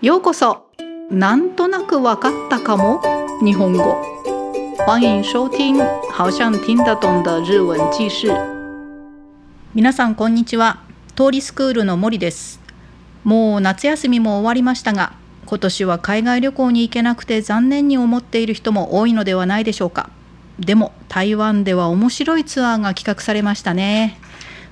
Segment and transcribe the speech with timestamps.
[0.00, 0.70] ようこそ。
[1.10, 3.02] なんとなくわかったかも。
[3.42, 4.00] 日本語。
[4.86, 5.76] 欢迎收听
[6.12, 8.28] 好像听得懂的日文記事。
[9.74, 10.78] 皆さんこんにちは。
[11.16, 12.60] 通りスクールの森です。
[13.24, 15.14] もう夏休みも終わりましたが
[15.46, 20.10] 今年は海外旅行に行けなくて残念に思っている人も多いのではないでしょうか。
[20.60, 24.20] でも台湾では面白いツアーが企画されましたね。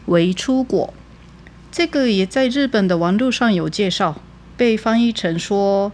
[0.06, 0.90] 微出国
[1.72, 4.14] 这个也在日本的网络上有介绍。
[4.57, 5.91] 被翻译成说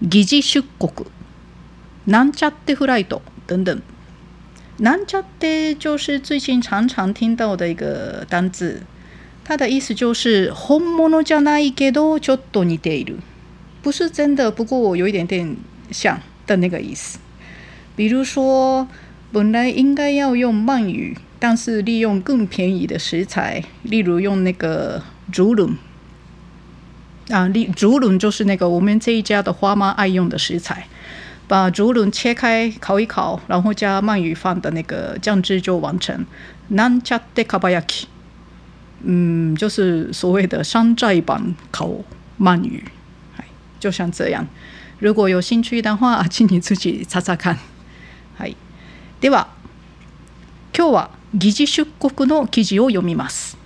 [0.00, 1.06] 疑似出国
[2.06, 3.80] なんちゃってフライト等等。
[4.78, 8.82] なんちゃって就是最近常常听到的一个单字，
[9.44, 13.18] 它的意思就是本物じゃないけどちょっと似ている，
[13.82, 15.56] 不是真的，不过有一点点
[15.92, 17.18] 像的那个意思。
[17.94, 18.88] 比如说，
[19.32, 25.78] 本来应该要用鳗鱼，但是利用更便宜的食材，例如用那个竹轮。
[27.29, 30.87] 啊，竹轮就是那个我们这一家的花妈爱用的食材，
[31.47, 36.25] 把竹轮切开烤一烤，然后加鳗鱼饭的那个酱汁就完成。
[36.71, 38.05] なんちゃってかば焼き，
[39.03, 41.89] 嗯，就是所谓的山寨版烤
[42.39, 42.83] 鳗鱼，
[43.79, 44.47] 就像这样。
[44.99, 47.57] 如果有兴趣的话，请你自己查查看。
[48.37, 48.55] はい。
[49.21, 49.47] では、
[50.73, 53.57] 今日は疑似出国の記事を読みます。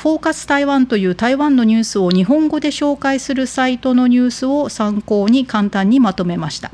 [0.00, 6.70] フォーカス台湾という台湾のニュースを日本語で紹介するサイトのニュースを参考に簡単にまとめました。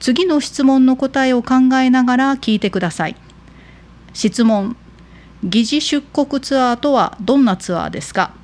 [0.00, 3.14] 次の質問の答えを考えながら聞いてください。
[4.14, 4.76] 質問
[5.44, 8.34] 疑似出国ツアーとはどんなツアーですか？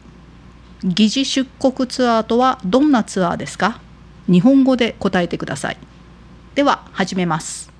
[0.84, 3.80] 疑似出国ツアーとはどんなツアーですか？
[4.28, 5.78] 日本語で答えてください。
[6.54, 7.75] では始めます。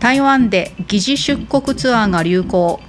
[0.00, 2.80] 台湾で疑似出国ツアーが流行。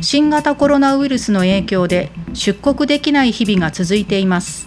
[0.00, 4.66] 新型コロナウイルスの影響で出国できない日々が続いています。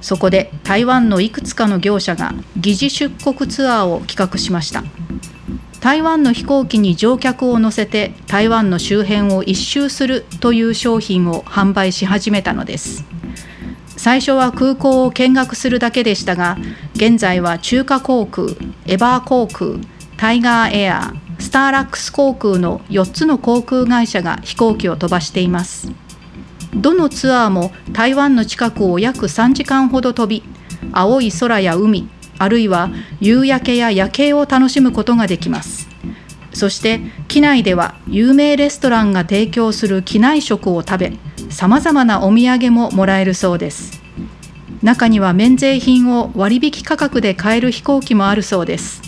[0.00, 4.82] そこで台湾のいくつかの業者が疑似出国ツアーを企画しました。
[5.80, 13.04] 台湾の飛行機に乗客を乗せて台湾の周辺を一周するという商品を販売し始めたのです。
[13.96, 16.58] 最初は空港を見学するだけでしたが
[16.96, 18.48] 現在は中華航空
[18.86, 19.76] エバー航空
[20.22, 25.90] タイガーエアスターラックス航空の4つの航空会社が飛行機を飛ばしています。
[26.76, 30.44] どのツアーも台湾の近くを約3時間ほど飛び
[30.92, 32.90] 青い空や海あるいは
[33.20, 35.88] 夕焼けや夜景を楽しむことができます。
[36.52, 41.12] そして機内では有名レストランが提供する機内食を食べ
[41.50, 44.00] さまざまなお土産ももらえるそうです。
[44.84, 49.02] 中には免税品を割引価格で買える飛行機もあるそうです。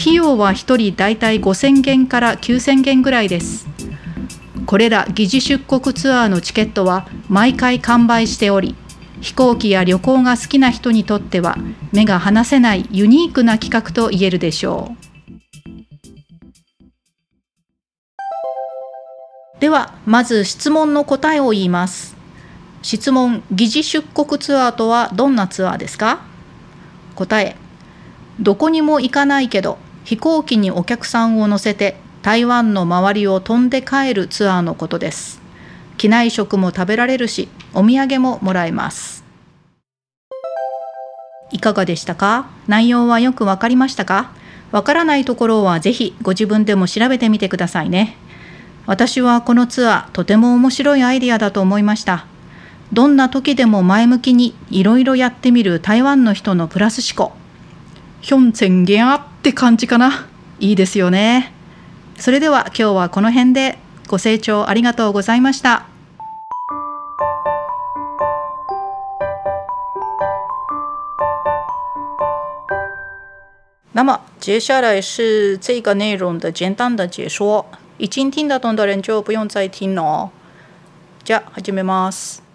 [0.00, 3.66] 費用は1人だいたい5000元から9000元ぐらいです。
[4.64, 8.76] これら疑似出国ツアーのチケットは毎回完売しており
[9.20, 11.58] 飛行機や旅行が好きな人にとっては
[11.92, 15.00] 目が離せないユニークな企画と言えるでしょう。
[19.60, 22.16] ではまず質問の答えを言います。
[22.80, 26.20] 質問疑似出国ツアーとはどんなツアーですか？
[27.14, 27.56] 答え
[28.38, 35.40] どこにも行かないけど飛行機にお客さんを乗せて台湾の周りを飛んで帰るツアーのことです。
[35.96, 39.24] 機内食も食べられるし、お土産ももらえます。
[41.52, 42.48] いかがでしたか？
[42.68, 44.32] 内容はよくわかりましたか？
[44.70, 48.16] わからないところはぜひご自分でも調べてみてくださいね。
[48.86, 52.26] 私はこのツアーとても面白いアイディアだと思いました。
[52.92, 57.36] どんな時でも前向きにいろいろやってみる台湾の人のプラス思考。
[58.20, 60.26] ヒョンチェンゲアって感じかな。
[60.58, 61.52] いいですよね。
[62.18, 65.86] それでは今日はこの辺でご清聴ありがとうございました。
[73.92, 77.64] 那么接下来是这个内容的简单的解说，
[77.96, 80.30] 已经听得懂的人就不用再听了哦。
[81.24, 82.49] じゃあ始めます。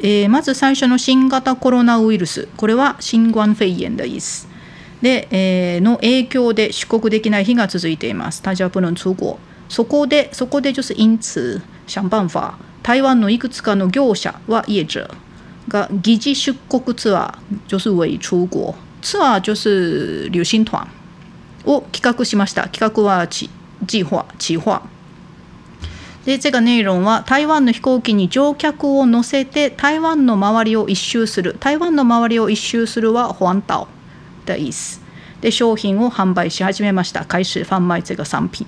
[0.00, 4.48] えー、まず最初の新型コロナウイルス、これは新冠肺炎的意思。
[5.02, 8.42] で、えー、の影響で出国できない日が続いています。
[8.42, 9.36] 大家不能出国。
[9.68, 15.08] そこで、そこで就是因此想办法、台湾のいくつかの業者は业者
[15.68, 18.74] が疑似出国ツアー、就是伪出国。
[19.02, 20.88] ツアー就是旅行团
[21.64, 22.68] を企画しました。
[22.68, 23.50] 企画は计
[24.02, 24.82] 划、计划。
[26.28, 31.56] で这个内容は台湾の飛行機に乗客を乗せて台湾の周りを一周する。
[31.58, 33.88] 台湾の周りを一周するは環島
[34.44, 35.00] 的意思
[35.40, 37.24] で商品を販売し始めました。
[37.24, 38.66] 開始販売这个商品。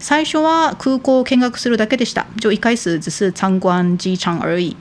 [0.00, 2.26] 最初は空港を見学するだけでした。
[2.40, 4.76] 就一开始只是参观机场而已。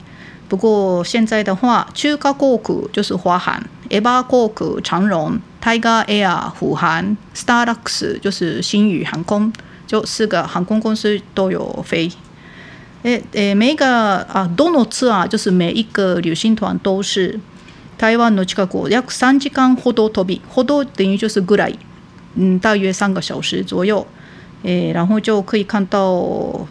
[0.50, 9.52] 不过现在的话，中華航空就是华航，エバー航空长荣、タイガーエア虎航、スターラックス就是新宇航空，
[9.87, 12.11] 就四个航空公司都有飞。
[13.03, 17.41] 诶诶，每一个啊，どのツアー就是每一个旅行团都是
[17.99, 21.77] 台湾の近くを約3時間ほど飛び，ほど等于就是ぐらい，
[22.37, 24.07] 嗯，大约三个小时左右。
[24.63, 26.67] 诶，然后就可以看到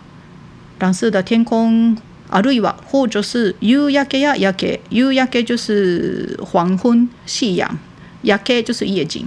[0.79, 1.97] 蓝色的天空。
[2.33, 7.77] あるいは或者是夕焼けや夜景，夕焼け就是黄昏、夕阳，
[8.21, 9.25] 夜景就是夜景，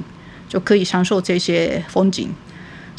[0.49, 2.31] 就可以享受这些风景。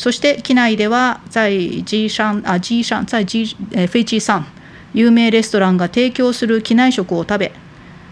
[0.00, 4.46] そして機内では在機上あ機上在機え飛機上
[4.94, 7.52] 有名レストランが提供する機内食を食べ，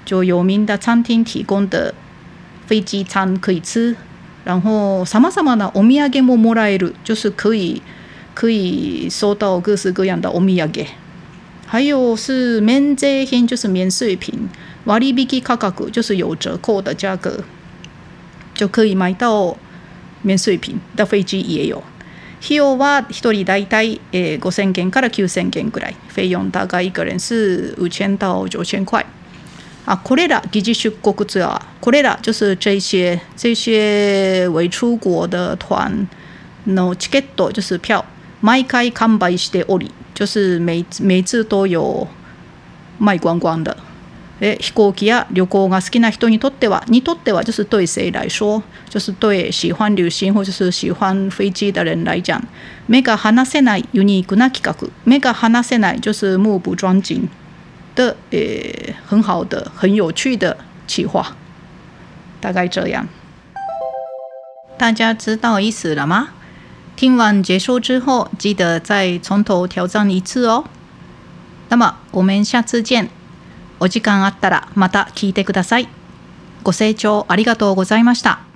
[0.04, 1.94] 就有名的餐厅提供的
[2.66, 3.96] 飞机餐可以吃。
[4.44, 7.80] 然后さまざまなお土産ももらえる，就是可以
[8.34, 10.84] 可以收到各式各样的お土産。
[11.66, 14.50] 还有是免税品，就是免税品，
[14.84, 17.42] 割引価格就是有折扣的价格，
[18.54, 19.56] 就可以买到
[20.22, 21.82] 免税品的飞機也有。
[22.40, 25.94] 費用は一人大体え五千元から九千元ぐらい。
[26.08, 29.04] 费用大概一人是五千到九千块。
[29.84, 36.06] 啊，これら疑似出国ツアー，これら就是这些这些未出国的团
[36.66, 38.04] のチケット就是票，
[38.42, 39.90] 毎回完売しており。
[40.14, 42.06] 就是每每次都有
[42.98, 43.76] 卖光光的。
[44.40, 52.40] え飛行機や旅行が好きな人にとっては、にとっては就是对谁来说，就是对喜欢旅行或者是喜欢飞机的人来讲，
[52.86, 54.74] 目が離せないユニークな企画，
[55.04, 57.28] 目が離せない就是目不转睛
[57.96, 60.56] 的，呃，很好的、很有趣的
[60.86, 61.36] 企划，
[62.40, 63.08] 大概这样。
[64.78, 66.28] 大家知道意思了吗？
[66.94, 70.64] 听完结束之后，记得再从头挑战一次哦。
[71.68, 73.08] 那么我们下次见。
[73.80, 75.88] お時間あったらまた聞いてください。
[76.62, 78.47] ご清聴ありがとうございました。